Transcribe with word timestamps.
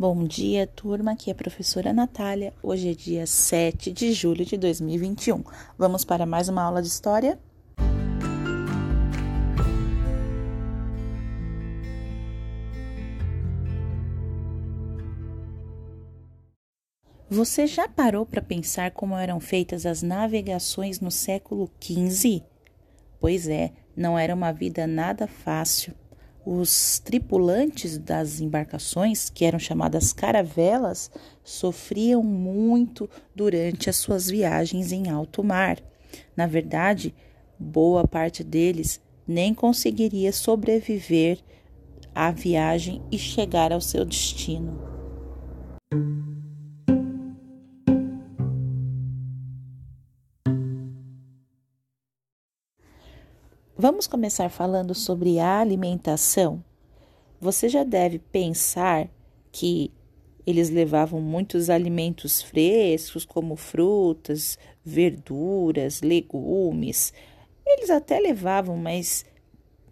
Bom 0.00 0.22
dia, 0.22 0.64
turma. 0.64 1.10
Aqui 1.10 1.28
é 1.28 1.32
a 1.32 1.34
professora 1.34 1.92
Natália. 1.92 2.54
Hoje 2.62 2.88
é 2.88 2.94
dia 2.94 3.26
7 3.26 3.90
de 3.90 4.12
julho 4.12 4.44
de 4.44 4.56
2021. 4.56 5.42
Vamos 5.76 6.04
para 6.04 6.24
mais 6.24 6.48
uma 6.48 6.62
aula 6.62 6.80
de 6.80 6.86
história? 6.86 7.36
Você 17.28 17.66
já 17.66 17.88
parou 17.88 18.24
para 18.24 18.40
pensar 18.40 18.92
como 18.92 19.16
eram 19.16 19.40
feitas 19.40 19.84
as 19.84 20.00
navegações 20.00 21.00
no 21.00 21.10
século 21.10 21.68
XV? 21.82 22.44
Pois 23.18 23.48
é, 23.48 23.72
não 23.96 24.16
era 24.16 24.32
uma 24.32 24.52
vida 24.52 24.86
nada 24.86 25.26
fácil 25.26 25.92
os 26.50 26.98
tripulantes 27.00 27.98
das 27.98 28.40
embarcações, 28.40 29.28
que 29.28 29.44
eram 29.44 29.58
chamadas 29.58 30.14
caravelas, 30.14 31.10
sofriam 31.44 32.22
muito 32.22 33.08
durante 33.34 33.90
as 33.90 33.96
suas 33.96 34.30
viagens 34.30 34.90
em 34.90 35.10
alto 35.10 35.44
mar. 35.44 35.78
Na 36.34 36.46
verdade, 36.46 37.14
boa 37.58 38.08
parte 38.08 38.42
deles 38.42 38.98
nem 39.26 39.52
conseguiria 39.52 40.32
sobreviver 40.32 41.38
à 42.14 42.30
viagem 42.30 43.02
e 43.12 43.18
chegar 43.18 43.70
ao 43.70 43.80
seu 43.82 44.02
destino. 44.06 44.97
Vamos 53.80 54.08
começar 54.08 54.48
falando 54.48 54.92
sobre 54.92 55.38
a 55.38 55.60
alimentação. 55.60 56.64
Você 57.40 57.68
já 57.68 57.84
deve 57.84 58.18
pensar 58.18 59.08
que 59.52 59.92
eles 60.44 60.68
levavam 60.68 61.20
muitos 61.20 61.70
alimentos 61.70 62.42
frescos, 62.42 63.24
como 63.24 63.54
frutas, 63.54 64.58
verduras, 64.84 66.00
legumes. 66.00 67.12
Eles 67.64 67.88
até 67.88 68.18
levavam, 68.18 68.76
mas 68.76 69.24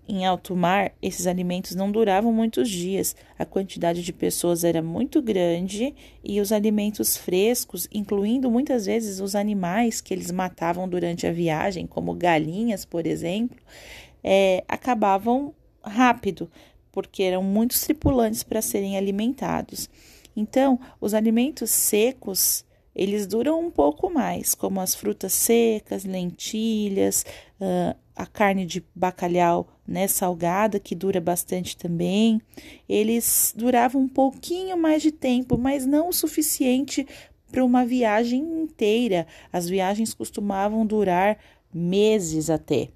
em 0.08 0.24
alto 0.24 0.54
mar, 0.54 0.92
esses 1.00 1.26
alimentos 1.26 1.74
não 1.74 1.90
duravam 1.90 2.32
muitos 2.32 2.68
dias, 2.68 3.16
a 3.38 3.44
quantidade 3.44 4.02
de 4.02 4.12
pessoas 4.12 4.64
era 4.64 4.82
muito 4.82 5.20
grande 5.22 5.94
e 6.22 6.40
os 6.40 6.52
alimentos 6.52 7.16
frescos, 7.16 7.88
incluindo 7.92 8.50
muitas 8.50 8.86
vezes 8.86 9.20
os 9.20 9.34
animais 9.34 10.00
que 10.00 10.12
eles 10.12 10.30
matavam 10.30 10.88
durante 10.88 11.26
a 11.26 11.32
viagem, 11.32 11.86
como 11.86 12.14
galinhas, 12.14 12.84
por 12.84 13.06
exemplo, 13.06 13.56
é, 14.22 14.64
acabavam 14.68 15.54
rápido, 15.82 16.50
porque 16.92 17.22
eram 17.22 17.42
muitos 17.42 17.80
tripulantes 17.80 18.42
para 18.42 18.60
serem 18.60 18.96
alimentados. 18.96 19.88
Então, 20.36 20.78
os 21.00 21.14
alimentos 21.14 21.70
secos 21.70 22.65
eles 22.96 23.26
duram 23.26 23.60
um 23.60 23.70
pouco 23.70 24.08
mais, 24.10 24.54
como 24.54 24.80
as 24.80 24.94
frutas 24.94 25.34
secas, 25.34 26.04
lentilhas, 26.04 27.26
a 28.16 28.24
carne 28.24 28.64
de 28.64 28.82
bacalhau 28.94 29.68
né, 29.86 30.08
salgada, 30.08 30.80
que 30.80 30.94
dura 30.94 31.20
bastante 31.20 31.76
também. 31.76 32.40
Eles 32.88 33.52
duravam 33.54 34.00
um 34.00 34.08
pouquinho 34.08 34.78
mais 34.78 35.02
de 35.02 35.12
tempo, 35.12 35.58
mas 35.58 35.84
não 35.84 36.08
o 36.08 36.12
suficiente 36.12 37.06
para 37.52 37.62
uma 37.62 37.84
viagem 37.84 38.40
inteira. 38.40 39.26
As 39.52 39.68
viagens 39.68 40.14
costumavam 40.14 40.86
durar 40.86 41.36
meses 41.72 42.48
até. 42.48 42.88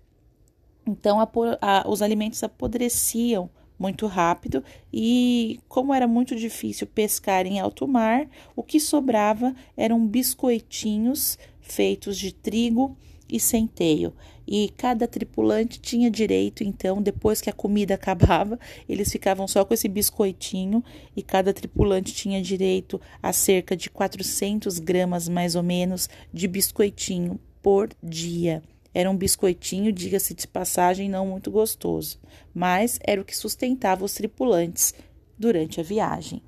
Então, 0.86 1.20
a, 1.20 1.28
a, 1.60 1.88
os 1.88 2.00
alimentos 2.00 2.42
apodreciam 2.42 3.50
muito 3.80 4.06
rápido 4.06 4.62
e, 4.92 5.58
como 5.66 5.94
era 5.94 6.06
muito 6.06 6.36
difícil 6.36 6.86
pescar 6.86 7.46
em 7.46 7.58
alto 7.58 7.88
mar, 7.88 8.28
o 8.54 8.62
que 8.62 8.78
sobrava 8.78 9.54
eram 9.74 10.06
biscoitinhos 10.06 11.38
feitos 11.62 12.18
de 12.18 12.30
trigo 12.30 12.94
e 13.26 13.40
centeio. 13.40 14.12
E 14.46 14.70
cada 14.76 15.06
tripulante 15.06 15.80
tinha 15.80 16.10
direito, 16.10 16.62
então, 16.62 17.00
depois 17.00 17.40
que 17.40 17.48
a 17.48 17.54
comida 17.54 17.94
acabava, 17.94 18.58
eles 18.86 19.10
ficavam 19.10 19.48
só 19.48 19.64
com 19.64 19.72
esse 19.72 19.88
biscoitinho 19.88 20.84
e 21.16 21.22
cada 21.22 21.54
tripulante 21.54 22.12
tinha 22.12 22.42
direito 22.42 23.00
a 23.22 23.32
cerca 23.32 23.74
de 23.74 23.88
400 23.88 24.78
gramas, 24.78 25.26
mais 25.28 25.54
ou 25.54 25.62
menos, 25.62 26.08
de 26.34 26.46
biscoitinho 26.46 27.40
por 27.62 27.88
dia. 28.02 28.62
Era 28.92 29.10
um 29.10 29.16
biscoitinho, 29.16 29.92
diga-se 29.92 30.34
de 30.34 30.46
passagem, 30.46 31.08
não 31.08 31.26
muito 31.26 31.50
gostoso, 31.50 32.18
mas 32.52 32.98
era 33.02 33.20
o 33.20 33.24
que 33.24 33.36
sustentava 33.36 34.04
os 34.04 34.14
tripulantes 34.14 34.94
durante 35.38 35.80
a 35.80 35.82
viagem. 35.82 36.42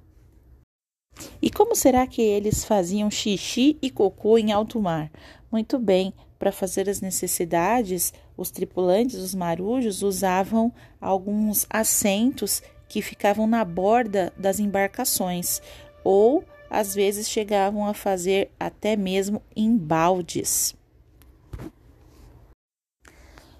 E 1.41 1.51
como 1.51 1.77
será 1.77 2.07
que 2.07 2.23
eles 2.23 2.65
faziam 2.65 3.11
xixi 3.11 3.77
e 3.81 3.91
cocô 3.91 4.39
em 4.39 4.51
alto 4.51 4.81
mar? 4.81 5.11
Muito 5.51 5.79
bem, 5.79 6.13
para 6.39 6.51
fazer 6.51 6.89
as 6.89 7.01
necessidades, 7.01 8.13
os 8.37 8.51
tripulantes, 8.51 9.17
os 9.17 9.35
marujos, 9.35 10.03
usavam 10.03 10.73
alguns 11.01 11.67
assentos 11.71 12.63
que 12.89 13.01
ficavam 13.01 13.47
na 13.47 13.65
borda 13.65 14.33
das 14.37 14.59
embarcações, 14.59 15.63
ou 16.03 16.45
às 16.69 16.95
vezes 16.95 17.29
chegavam 17.29 17.87
a 17.87 17.95
fazer 17.95 18.51
até 18.59 18.97
mesmo 18.97 19.41
em 19.55 19.77
baldes. 19.77 20.75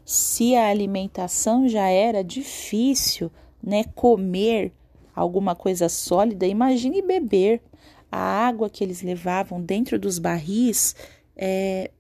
Se 0.05 0.55
a 0.57 0.69
alimentação 0.69 1.69
já 1.69 1.89
era 1.89 2.23
difícil, 2.23 3.31
né, 3.63 3.85
comer 3.95 4.73
alguma 5.15 5.55
coisa 5.55 5.89
sólida, 5.89 6.47
imagine 6.47 7.03
beber. 7.03 7.61
A 8.11 8.47
água 8.47 8.69
que 8.69 8.85
eles 8.85 9.03
levavam 9.03 9.61
dentro 9.61 9.99
dos 9.99 10.19
barris 10.19 10.95
é, 11.35 11.91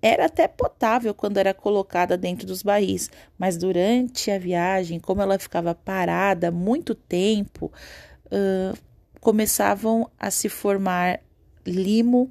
era 0.00 0.26
até 0.26 0.46
potável 0.46 1.12
quando 1.12 1.38
era 1.38 1.52
colocada 1.52 2.16
dentro 2.16 2.46
dos 2.46 2.62
barris, 2.62 3.10
mas 3.36 3.56
durante 3.56 4.30
a 4.30 4.38
viagem, 4.38 5.00
como 5.00 5.20
ela 5.20 5.38
ficava 5.38 5.74
parada 5.74 6.50
muito 6.52 6.94
tempo, 6.94 7.72
uh, 8.26 8.78
começavam 9.20 10.08
a 10.16 10.30
se 10.30 10.48
formar 10.48 11.20
limo 11.66 12.30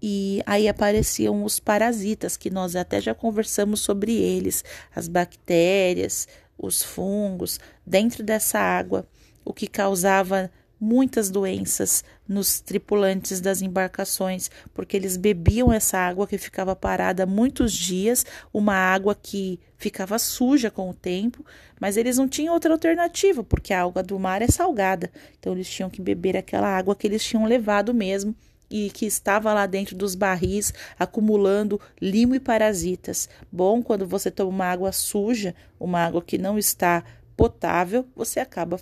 e 0.00 0.42
aí 0.46 0.68
apareciam 0.68 1.44
os 1.44 1.58
parasitas, 1.58 2.36
que 2.36 2.50
nós 2.50 2.76
até 2.76 3.00
já 3.00 3.14
conversamos 3.14 3.80
sobre 3.80 4.14
eles, 4.14 4.64
as 4.94 5.08
bactérias, 5.08 6.28
os 6.56 6.82
fungos, 6.82 7.58
dentro 7.86 8.22
dessa 8.22 8.58
água, 8.58 9.06
o 9.44 9.52
que 9.52 9.66
causava 9.66 10.50
muitas 10.80 11.28
doenças 11.28 12.04
nos 12.28 12.60
tripulantes 12.60 13.40
das 13.40 13.60
embarcações, 13.62 14.48
porque 14.72 14.96
eles 14.96 15.16
bebiam 15.16 15.72
essa 15.72 15.98
água 15.98 16.26
que 16.26 16.38
ficava 16.38 16.76
parada 16.76 17.26
muitos 17.26 17.72
dias, 17.72 18.24
uma 18.52 18.74
água 18.74 19.14
que 19.20 19.58
ficava 19.76 20.18
suja 20.18 20.70
com 20.70 20.90
o 20.90 20.94
tempo, 20.94 21.44
mas 21.80 21.96
eles 21.96 22.16
não 22.16 22.28
tinham 22.28 22.54
outra 22.54 22.72
alternativa, 22.72 23.42
porque 23.42 23.72
a 23.72 23.82
água 23.82 24.02
do 24.02 24.18
mar 24.18 24.40
é 24.40 24.48
salgada. 24.48 25.10
Então 25.38 25.52
eles 25.52 25.68
tinham 25.68 25.90
que 25.90 26.00
beber 26.00 26.36
aquela 26.36 26.68
água 26.68 26.94
que 26.94 27.06
eles 27.06 27.24
tinham 27.24 27.44
levado 27.44 27.92
mesmo 27.92 28.34
e 28.70 28.90
que 28.90 29.06
estava 29.06 29.52
lá 29.54 29.66
dentro 29.66 29.96
dos 29.96 30.14
barris 30.14 30.72
acumulando 30.98 31.80
limo 32.00 32.34
e 32.34 32.40
parasitas. 32.40 33.28
Bom, 33.50 33.82
quando 33.82 34.06
você 34.06 34.30
toma 34.30 34.50
uma 34.50 34.66
água 34.66 34.92
suja, 34.92 35.54
uma 35.78 36.04
água 36.04 36.22
que 36.22 36.38
não 36.38 36.58
está 36.58 37.04
potável, 37.36 38.06
você 38.14 38.40
acaba 38.40 38.80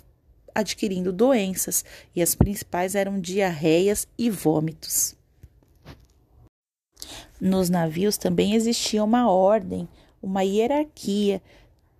adquirindo 0.53 1.13
doenças, 1.13 1.85
e 2.15 2.21
as 2.21 2.33
principais 2.33 2.95
eram 2.95 3.19
diarreias 3.19 4.07
e 4.17 4.27
vômitos. 4.27 5.15
Nos 7.39 7.69
navios 7.69 8.17
também 8.17 8.55
existia 8.55 9.03
uma 9.03 9.29
ordem, 9.29 9.87
uma 10.21 10.41
hierarquia. 10.41 11.41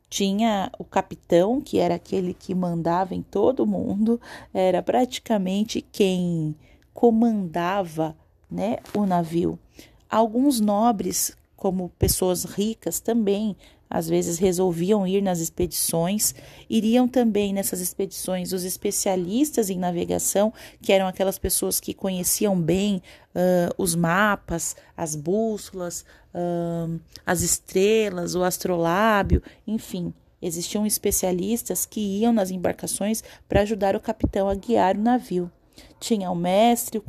Tinha 0.09 0.71
o 0.79 0.83
capitão, 0.83 1.61
que 1.61 1.77
era 1.77 1.95
aquele 1.95 2.33
que 2.33 2.55
mandava 2.55 3.13
em 3.13 3.21
todo 3.21 3.67
mundo, 3.67 4.19
era 4.51 4.81
praticamente 4.81 5.85
quem 5.91 6.55
comandava 6.97 8.17
né, 8.49 8.77
o 8.91 9.05
navio. 9.05 9.59
Alguns 10.09 10.59
nobres, 10.59 11.37
como 11.55 11.89
pessoas 11.89 12.43
ricas, 12.43 12.99
também 12.99 13.55
às 13.87 14.09
vezes 14.09 14.39
resolviam 14.39 15.05
ir 15.05 15.21
nas 15.21 15.39
expedições. 15.39 16.33
Iriam 16.67 17.07
também 17.07 17.53
nessas 17.53 17.81
expedições 17.81 18.51
os 18.51 18.63
especialistas 18.63 19.69
em 19.69 19.77
navegação, 19.77 20.51
que 20.81 20.91
eram 20.91 21.05
aquelas 21.05 21.37
pessoas 21.37 21.79
que 21.79 21.93
conheciam 21.93 22.59
bem 22.59 22.95
uh, 22.95 23.71
os 23.77 23.93
mapas, 23.93 24.75
as 24.97 25.15
bússolas, 25.15 26.03
uh, 26.33 26.99
as 27.23 27.41
estrelas, 27.41 28.33
o 28.33 28.43
astrolábio, 28.43 29.43
enfim. 29.67 30.11
Existiam 30.41 30.83
especialistas 30.83 31.85
que 31.85 31.99
iam 31.99 32.33
nas 32.33 32.49
embarcações 32.49 33.23
para 33.47 33.61
ajudar 33.61 33.95
o 33.95 33.99
capitão 33.99 34.49
a 34.49 34.55
guiar 34.55 34.97
o 34.97 35.01
navio. 35.01 35.51
Tinha 35.99 36.31
o 36.31 36.35
mestre, 36.35 36.97
o 36.97 37.03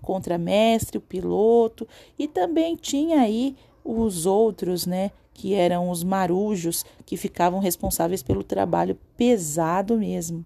contramestre, 0.00 0.98
o 0.98 1.00
piloto 1.00 1.86
e 2.18 2.26
também 2.26 2.76
tinha 2.76 3.20
aí 3.20 3.56
os 3.84 4.26
outros, 4.26 4.86
né, 4.86 5.10
que 5.32 5.54
eram 5.54 5.90
os 5.90 6.02
marujos, 6.02 6.84
que 7.04 7.16
ficavam 7.16 7.60
responsáveis 7.60 8.22
pelo 8.22 8.42
trabalho 8.42 8.98
pesado 9.16 9.96
mesmo. 9.98 10.44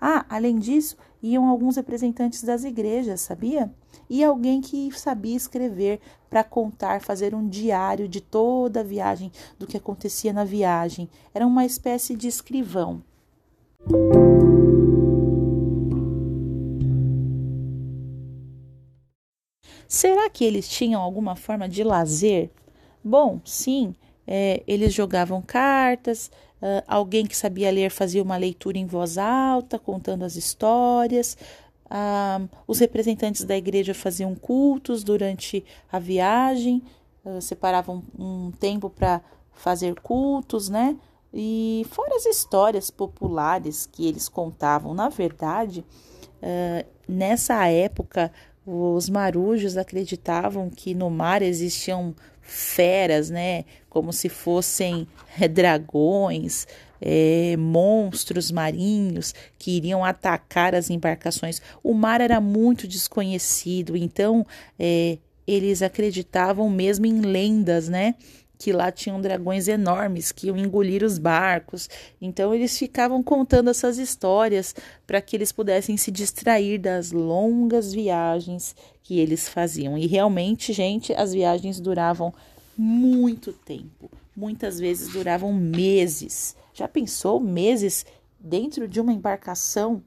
Ah, 0.00 0.24
além 0.28 0.58
disso, 0.58 0.96
iam 1.22 1.46
alguns 1.46 1.76
representantes 1.76 2.42
das 2.42 2.64
igrejas, 2.64 3.20
sabia? 3.20 3.72
E 4.10 4.24
alguém 4.24 4.60
que 4.60 4.90
sabia 4.98 5.36
escrever 5.36 6.00
para 6.28 6.42
contar, 6.42 7.00
fazer 7.00 7.34
um 7.34 7.48
diário 7.48 8.08
de 8.08 8.20
toda 8.20 8.80
a 8.80 8.84
viagem, 8.84 9.30
do 9.58 9.66
que 9.66 9.76
acontecia 9.76 10.32
na 10.32 10.44
viagem. 10.44 11.08
Era 11.32 11.46
uma 11.46 11.64
espécie 11.64 12.16
de 12.16 12.26
escrivão. 12.26 13.02
Será 19.92 20.30
que 20.30 20.42
eles 20.42 20.66
tinham 20.66 21.02
alguma 21.02 21.36
forma 21.36 21.68
de 21.68 21.84
lazer? 21.84 22.48
Bom, 23.04 23.42
sim, 23.44 23.94
é, 24.26 24.62
eles 24.66 24.94
jogavam 24.94 25.42
cartas, 25.42 26.30
uh, 26.62 26.82
alguém 26.88 27.26
que 27.26 27.36
sabia 27.36 27.70
ler 27.70 27.90
fazia 27.90 28.22
uma 28.22 28.38
leitura 28.38 28.78
em 28.78 28.86
voz 28.86 29.18
alta, 29.18 29.78
contando 29.78 30.22
as 30.22 30.34
histórias. 30.34 31.36
Uh, 31.90 32.48
os 32.66 32.78
representantes 32.78 33.44
da 33.44 33.54
igreja 33.54 33.92
faziam 33.92 34.34
cultos 34.34 35.04
durante 35.04 35.62
a 35.92 35.98
viagem, 35.98 36.82
uh, 37.22 37.42
separavam 37.42 38.02
um 38.18 38.50
tempo 38.50 38.88
para 38.88 39.20
fazer 39.52 40.00
cultos, 40.00 40.70
né? 40.70 40.96
E 41.34 41.86
fora 41.90 42.16
as 42.16 42.24
histórias 42.24 42.90
populares 42.90 43.84
que 43.84 44.08
eles 44.08 44.26
contavam, 44.26 44.94
na 44.94 45.10
verdade, 45.10 45.84
nessa 47.06 47.68
época 47.68 48.32
os 48.66 49.08
marujos 49.08 49.76
acreditavam 49.76 50.70
que 50.70 50.94
no 50.94 51.10
mar 51.10 51.42
existiam 51.42 52.14
feras, 52.40 53.30
né? 53.30 53.64
Como 53.88 54.12
se 54.12 54.28
fossem 54.28 55.06
é, 55.40 55.48
dragões, 55.48 56.66
é, 57.00 57.56
monstros 57.58 58.50
marinhos 58.50 59.34
que 59.58 59.76
iriam 59.76 60.04
atacar 60.04 60.74
as 60.74 60.90
embarcações. 60.90 61.60
O 61.82 61.92
mar 61.92 62.20
era 62.20 62.40
muito 62.40 62.86
desconhecido, 62.86 63.96
então 63.96 64.46
é, 64.78 65.18
eles 65.46 65.82
acreditavam 65.82 66.70
mesmo 66.70 67.06
em 67.06 67.20
lendas, 67.20 67.88
né? 67.88 68.14
Que 68.62 68.72
lá 68.72 68.92
tinham 68.92 69.20
dragões 69.20 69.66
enormes 69.66 70.30
que 70.30 70.46
iam 70.46 70.56
engolir 70.56 71.02
os 71.02 71.18
barcos. 71.18 71.90
Então 72.20 72.54
eles 72.54 72.78
ficavam 72.78 73.20
contando 73.20 73.68
essas 73.68 73.98
histórias 73.98 74.72
para 75.04 75.20
que 75.20 75.34
eles 75.34 75.50
pudessem 75.50 75.96
se 75.96 76.12
distrair 76.12 76.78
das 76.78 77.10
longas 77.10 77.92
viagens 77.92 78.76
que 79.02 79.18
eles 79.18 79.48
faziam. 79.48 79.98
E 79.98 80.06
realmente, 80.06 80.72
gente, 80.72 81.12
as 81.12 81.32
viagens 81.32 81.80
duravam 81.80 82.32
muito 82.78 83.52
tempo. 83.52 84.08
Muitas 84.36 84.78
vezes 84.78 85.08
duravam 85.12 85.52
meses. 85.52 86.54
Já 86.72 86.86
pensou 86.86 87.40
meses 87.40 88.06
dentro 88.38 88.86
de 88.86 89.00
uma 89.00 89.12
embarcação 89.12 90.04